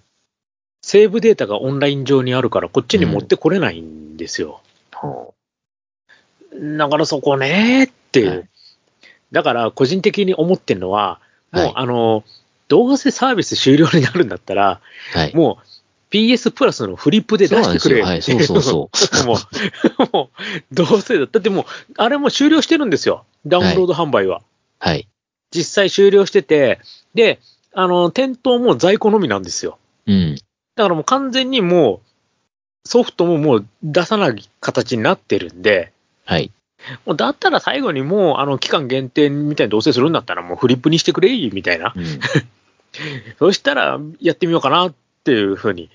[0.82, 4.62] セーブデータがオンライン上にあるから、こっちに持ってこれないんですよ。
[6.54, 8.30] だからそこねっていう。
[8.30, 8.48] はい
[9.32, 12.24] だから、個人的に思ってるのは、もう、はいあの、
[12.68, 14.82] どうせサービス終了になるんだったら、
[15.14, 15.34] はい。
[15.34, 17.80] もう PS プラスのフリップで出して。
[17.80, 18.22] くれはい。
[18.22, 18.90] そうそうそ
[19.24, 19.24] う。
[19.26, 21.28] もう、もう、どうせだ。
[21.28, 21.66] だってもう、
[21.98, 23.26] あれもう終了してるんですよ。
[23.46, 24.42] ダウンロード販売は。
[24.80, 25.08] はい。
[25.52, 26.80] 実際終了してて、
[27.14, 27.40] で、
[27.74, 29.78] あの、店頭も在庫のみなんですよ。
[30.08, 30.36] うん。
[30.76, 32.02] だからもう完全にも
[32.86, 35.92] う、ソフトももう出さない形になってるんで、
[36.26, 36.52] はい。
[37.06, 41.94] もうだったら最後にもう、あの、期間限定みたいにどうせするんだったらもうフリップにしてくれいみたいな。
[41.96, 42.06] うん。
[43.40, 45.90] そしたらやってみようかなっていうふうに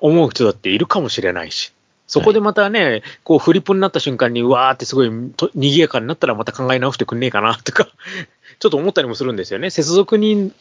[0.00, 1.72] 思う人だっているかもしれないし。
[2.12, 7.88] そこでまたね、こうフリップになった瞬間に、うわーってすごいと賑やかになったらまた考え直してくんねえかなとか、
[8.60, 9.70] ちょっと思ったりもするんですよね。
[9.70, 10.54] 接続人、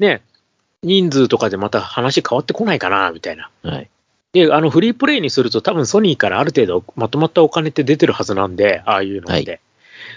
[0.00, 0.22] ね、
[0.82, 3.50] 人数とかでまた話変わってこないかな、みたいな。
[3.62, 3.90] はい。
[4.32, 9.50] で、あの、フリープレイにすると多分ソニーからある程度まとまったお金って出てるはずなんで、ああいうのって。
[9.50, 9.60] はい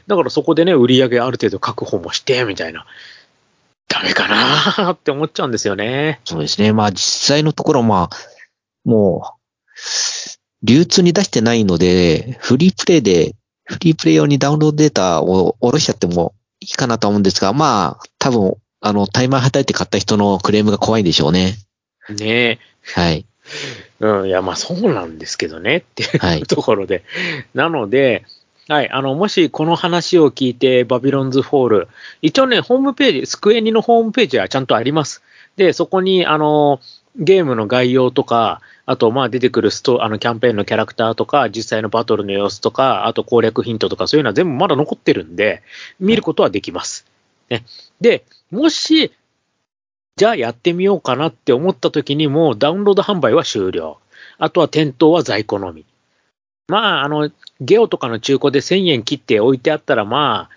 [0.08, 2.86] だからそこでね、売り上げある程度確保もして、みたいな。
[3.88, 6.20] ダメかなって思っちゃうんですよね。
[6.26, 6.74] そうですね。
[6.74, 8.18] まあ実際のところ、まあ、
[8.86, 9.44] もう、
[10.64, 21.56] 流通に出してないので、フリープレイで、フリープレイ用にダウンロードデータを下ろしちゃってもいいかなと思うんですが、まあ、多分、あの、タイマー叩いて買った人のクレームが怖いんでしょうね。
[22.10, 22.60] ね
[22.94, 23.26] はい。
[24.02, 24.06] え。
[24.06, 27.06] うん、いや、まあそうなんですけどねっていう、はいところで。
[27.54, 28.26] なので、
[28.68, 31.88] はい、あの、もしこの話を聞いて、バビロンズフォール、
[32.22, 35.24] 一応ね、ホームページ、スクエニのホームページはちゃんとあります。
[35.56, 36.82] で、そこに、あの、
[37.16, 45.62] ゲームの概要とか、あと、まあ、出てくるスト、あの、キャンペーンのキャラクターとか、実際のバトルの様子とか、あと攻略ヒントとか、そういうのは全部まだ残ってるんで、
[46.02, 47.06] 見ることはできます。
[47.54, 47.66] ね。
[48.02, 49.12] で、もし、
[50.16, 54.00] じゃあやってみようかなって思った時にもうダウンロード販売は終了。
[54.38, 55.86] あとは店頭は在庫のみ。
[56.68, 60.56] まあ、あの、ゲオとかの中古で1000円切って置いてあったら、まあ、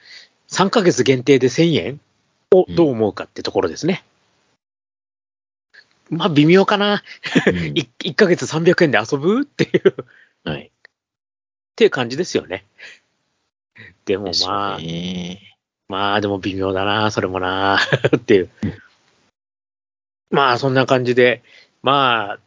[0.48, 2.00] 3ヶ月限定で1000円
[2.52, 4.04] をどう思うかってところですね。
[6.10, 7.02] まあ微妙かな。
[7.46, 9.94] うん 1, 1ヶ月300円で遊ぶっていう、っ
[10.44, 10.70] はい。
[11.74, 12.64] ていう感じですよね。
[14.04, 15.55] でもまあ、ね
[15.88, 17.78] まあでも微妙だな、それもな、
[18.16, 18.74] っていううん。
[20.30, 21.42] まあそんな感じで、
[21.82, 22.38] まあ、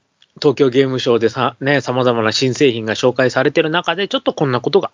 [0.42, 4.92] 東京ゲームショウでさ、ね、様々な新製品が紹介されてる中で、ちょっとこんなことが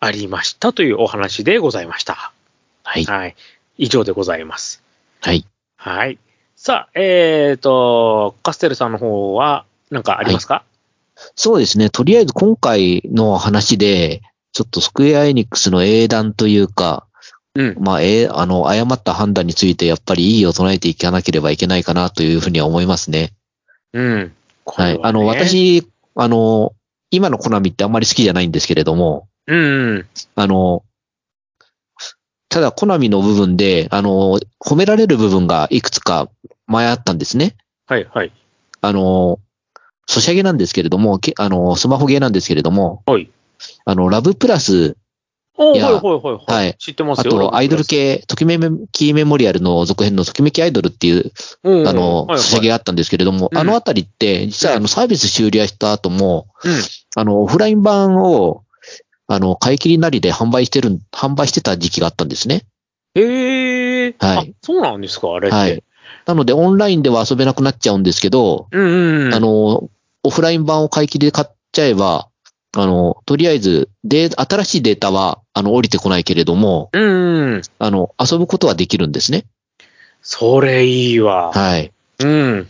[0.00, 2.32] ありましたというお話でございました。
[2.84, 3.04] はい。
[3.04, 3.36] はい。
[3.76, 4.82] 以上でございます。
[5.20, 5.44] はい。
[5.76, 6.18] はい。
[6.56, 10.64] さあ、えっ、と、カステルさんの方は、なんかありますか、
[11.34, 11.90] そうですね。
[11.90, 17.07] とりあえず今回の話で、ちょっとスクエアエニックスの英断というか、
[17.58, 17.76] うん。
[17.80, 23.32] まあ、えーあの、誤った判断についてやっぱりいいを唱えていかなければいけないかなというふうには思いますね。
[23.92, 24.32] うん。
[24.62, 25.00] これはい。
[25.02, 26.72] あの、ね、私、あの、
[27.10, 30.06] 今のコナミってあんまり好きじゃないんですけれども、うんうん。
[30.36, 30.84] あの、
[32.48, 36.28] ただコナミの部分で、あの、褒められる部分がいくつか
[36.68, 37.56] 前あったんですね。
[37.86, 38.32] はいはい。
[38.82, 39.40] あの、
[40.06, 43.28] ソシャゲなんですけれども、けあの、スマホゲーなんですけれども、はい。
[43.84, 44.96] あの、ラブプラス、
[45.60, 46.44] おーいやはいはいはい。
[46.46, 47.36] はい知ってますよ。
[47.36, 48.58] あと、アイドル系、ときめ
[48.92, 51.32] きメモリアルの続編のときめきアイドルっていう、
[51.64, 56.72] うん、あの、はいはいソシャゲがあったんですけれども、うんあのあたりって、実はあの、サービス終了した後も、うん。
[57.16, 58.62] あの、オフライン版を、
[59.26, 62.64] あの、買い切りなりで販売してる、販売してた時期があったんですね。
[63.14, 64.14] へえ。
[64.18, 65.56] はいあ、そうなんですか、あれって。
[65.56, 65.82] はい。
[66.26, 69.34] なので、オンラインでは遊べなくなっちゃうんですけど、うんうんうん。
[69.34, 69.90] あ、の、
[70.22, 72.28] オフライン版を買い切りで買っちゃえば、
[72.76, 77.62] あの、とりあえず、で、新しいデータは、あの、降りてこないけれども、うんうん。
[77.80, 79.44] あの、遊ぶことはできるんですね。
[80.22, 81.50] それいいわ。
[81.52, 81.92] はい。
[82.20, 82.68] うん。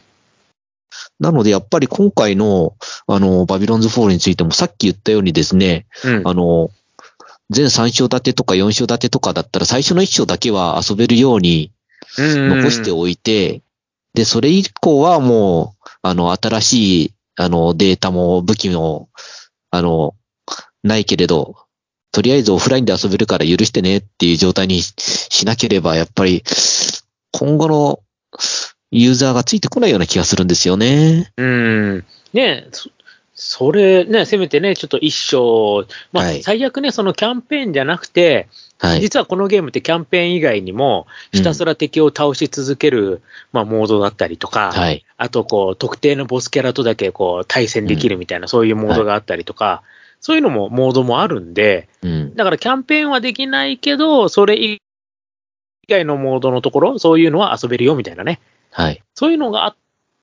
[1.20, 2.74] なので、やっぱり今回の、
[3.06, 6.22] あの、バビロンズフォールについてもさっき言ったようにですね、うん。
[6.26, 6.70] あの、
[7.50, 11.72] 全3章立てとか4章立てとかだったら最初の1章だけは遊べるように
[12.16, 13.60] 残しておいて、
[14.14, 19.10] で、それ以降はもう、あの、新しい、あの、データも武器も、
[19.70, 20.14] あの、
[20.82, 21.67] ないけれど、
[22.12, 26.42] とりあえずオフラインで遊べるから許してねっていう状態にししなければ、やっぱり、
[27.32, 28.00] 今後の
[28.90, 31.32] ユーザーがついてこないような気がするんですよね。
[31.36, 32.04] うん。
[32.32, 32.90] ねえ、そ
[33.40, 39.00] それね、せめてね、ちょっと一章、まあ、はい最悪ね、そのキャンペーンじゃなくて、はい。
[39.00, 45.04] 実はこのゲームってキャンペーン以外にも、ひたすら敵を倒し続ける、まあ、モードだったりとか、はい。
[45.16, 49.82] あと、こう、特定のボスキャラとだけ、こう、対戦できるみたいな、そういうモードがあったりとか、
[50.20, 52.34] そういうのも、モードもあるんで、うん。
[52.34, 54.80] だからキャンペーンはできないけど、それ以
[55.88, 58.40] 外のモードのところ、そういうのは遊べるよみたいなね。
[58.70, 59.02] はい。
[59.14, 59.76] そういうのがあっ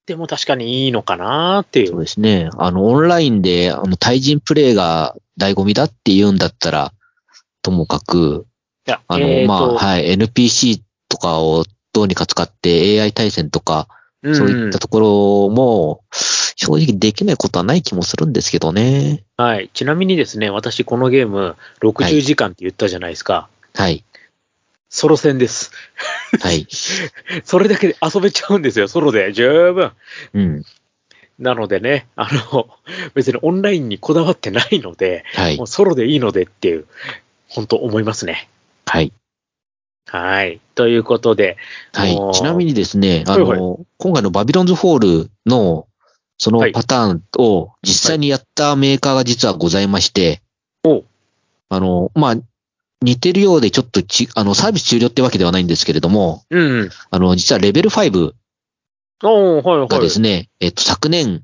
[0.05, 2.01] ても確かにいいのかなっていそうう。
[2.01, 2.49] ですね。
[2.57, 6.93] あの、オンラインで、あの、対人プレイが醍醐味だって言うんだったら、
[7.61, 8.45] ともかく、
[8.87, 13.87] いや、あの、えーとまあ、はい、NPC とかをどうにか使って AI 対戦とか、
[14.21, 16.03] うんそういったところも、
[16.55, 19.23] 正直できないことはない気もするんですけどね。
[19.37, 19.69] はい。
[19.73, 23.49] ちなみにですね、私このゲームは60い時間って言ったじゃないですか。
[23.73, 24.03] はい。
[24.89, 25.71] ソロ戦です。
[26.39, 26.67] はい。
[27.43, 29.33] それだけで遊べちゃうんですよ、ソロで。
[29.33, 29.91] 十分。
[30.33, 30.63] うん。
[31.37, 32.69] なのでね、あの、
[33.13, 35.67] 別にオンラインにこだわってないので、はいもう。
[35.67, 36.85] ソロでいいのでっていう、
[37.49, 38.47] 本当思いますね。
[38.85, 39.11] はい。
[40.07, 40.61] はい。
[40.75, 41.57] ということで、
[41.91, 42.17] はい。
[42.33, 45.87] ちなみにですね、あはいの、今回のバビロンズフォールの、
[46.37, 50.41] そのはいパターンを実際にやったメーカーが実はございまして、
[50.83, 51.03] お
[51.69, 52.35] あの、まあ、
[53.01, 56.89] 似てるようでちょっとち、あの、サービス終了ってわけではないんですけれども、うん。
[57.09, 58.33] あの、実はレベル5
[59.23, 59.87] おーはいはい。
[59.87, 61.43] がですね、えっと、昨年、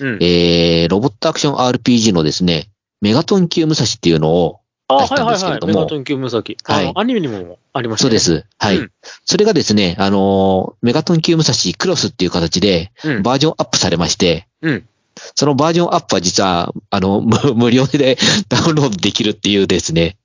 [0.00, 0.18] うん。
[0.22, 5.66] えー、ロボットアクション RPG のですね、メガトン級武蔵っていうのを、あ、出したんはいはいはい。
[5.66, 6.56] メガトン級ムサキ。
[6.64, 8.18] あはいの、アニメにもありましたね。
[8.18, 8.42] そうで。
[8.42, 8.46] す。
[8.58, 8.78] はい。
[8.78, 8.92] うん
[9.24, 13.22] それがですね、あのーメガトン級武蔵クロスっていう形でうん。
[13.22, 14.88] バージョンアップされまして、うん。
[15.34, 18.16] そのバージョンアップは実は、あの、無 無料で
[18.48, 20.16] ダウンロードできるっていうですね、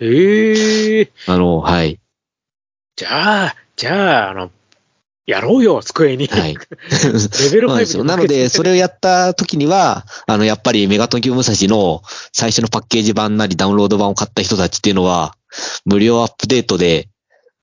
[0.00, 1.10] へえ。
[1.26, 1.98] あの、はい。
[2.96, 4.50] じゃあ、じゃあ、あの、
[5.26, 6.26] やろうよ、机に。
[6.26, 6.56] はい。
[7.44, 8.04] レベル5そうなんですよ。
[8.04, 15.34] なので、それをやった時には、あの、やっぱりメガトン級武蔵の最初のパッケージ版なりダウンロード版を買った人たちっていうのは、
[15.84, 17.08] 無料アップデートで、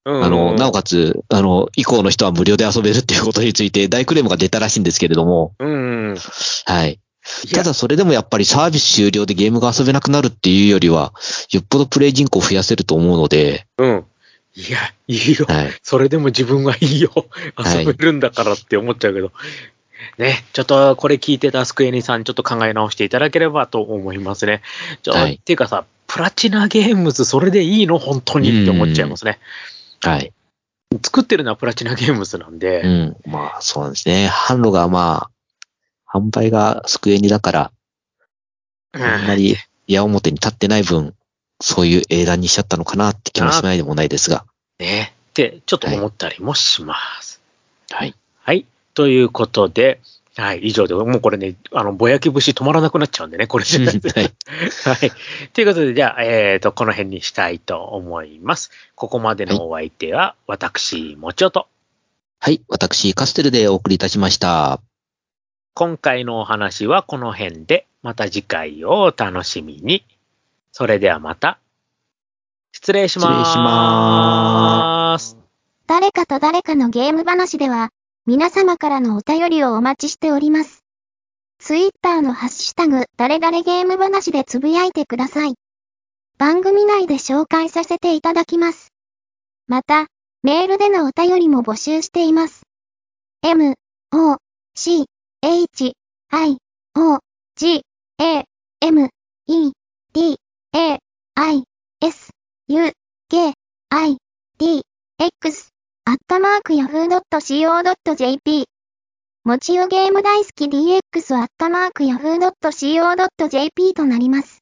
[0.06, 6.16] うん、あの、なおかつ、あの、以降の人は無料で遊べるっていうことについて大クレームが出たらしいんですけれども、うん。
[6.64, 6.98] はい。
[7.52, 11.12] ただそれでもやっぱりサービス終了でゲームが遊べなくなるっていうよりは、
[11.52, 14.04] よっぽどプレイ人口を増やせると思うので、うん。
[14.54, 15.46] いや、いいよ。
[15.48, 15.72] はい。
[15.82, 17.12] それでも自分はいいよ。
[17.54, 19.32] はい遊べるんだからって思っちゃうけど。
[20.18, 24.62] ね、ちょっとこれ聞いてたスクエニさん、ちょっと考え直していただければと思いますね。
[25.02, 27.98] ちょはいっていうかさ、プラチナゲームズ、それでいいの？
[27.98, 29.38] 本当にって思っちゃいますね。
[30.00, 30.32] はい。
[31.04, 33.16] 作ってるのはプラチナゲームズなんで、うん。
[33.30, 34.28] まあ、そうなんですね。
[34.28, 35.30] 販路がま
[36.12, 37.72] あ、販売がスクエニだから、
[38.92, 41.14] うんあんまり矢面に立ってない分、
[41.60, 44.44] そういう英断にしちゃったのかなって気もしないでもないですが。
[44.78, 45.14] ね。
[45.30, 47.40] って、ちょっと思ったりもします。
[47.90, 48.14] はい。
[48.42, 48.66] はい。
[48.94, 50.00] ということで、
[50.36, 54.32] はい、以上で、もうこれね、あの、ぼやき節止まらなくなっちゃうんでね、これじゃないはい。
[54.84, 55.12] はい。
[55.52, 58.70] ということで、じゃあ、えっ、と、この辺にしたいと思います。
[58.94, 61.66] ここまでのお相手は、私、もちおと。
[62.38, 62.62] はい。
[62.68, 64.80] 私、カステルでお送りいたしました。
[65.74, 70.04] 今回のお話はこの辺で、また次回をお楽しみに。
[70.72, 71.60] それではまた、
[72.72, 73.26] 失礼します。
[73.26, 75.36] 失礼します。
[75.86, 77.90] 誰かと誰かのゲーム話では、
[78.26, 80.84] 皆様からのお便りをお待ちしております。
[81.58, 85.54] ツイッターのハッシュタグ、誰々ゲーム話でつぶやいてください。
[86.38, 88.92] 番組内で紹介させていただきます。
[89.66, 90.06] また、
[90.42, 92.62] メールでのお便りも募集しています。
[93.42, 93.74] m,
[94.12, 94.36] o,
[94.74, 95.04] c,
[95.42, 95.92] h,
[96.30, 96.56] i,
[96.94, 97.18] o,
[97.56, 97.82] g,
[98.18, 98.44] a,
[98.80, 99.08] m,
[99.46, 99.72] e,
[100.12, 100.38] d,
[100.72, 100.98] a,
[101.36, 101.64] i,
[102.00, 102.30] s,
[102.68, 102.92] u,
[103.28, 103.52] k,
[103.90, 104.16] i,
[104.58, 104.82] d,
[105.18, 105.68] x
[106.04, 108.64] アットマーク yahoo.co.jp
[109.42, 114.59] もちよゲーム大好き DX アットマーク yahoo.co.jp となります。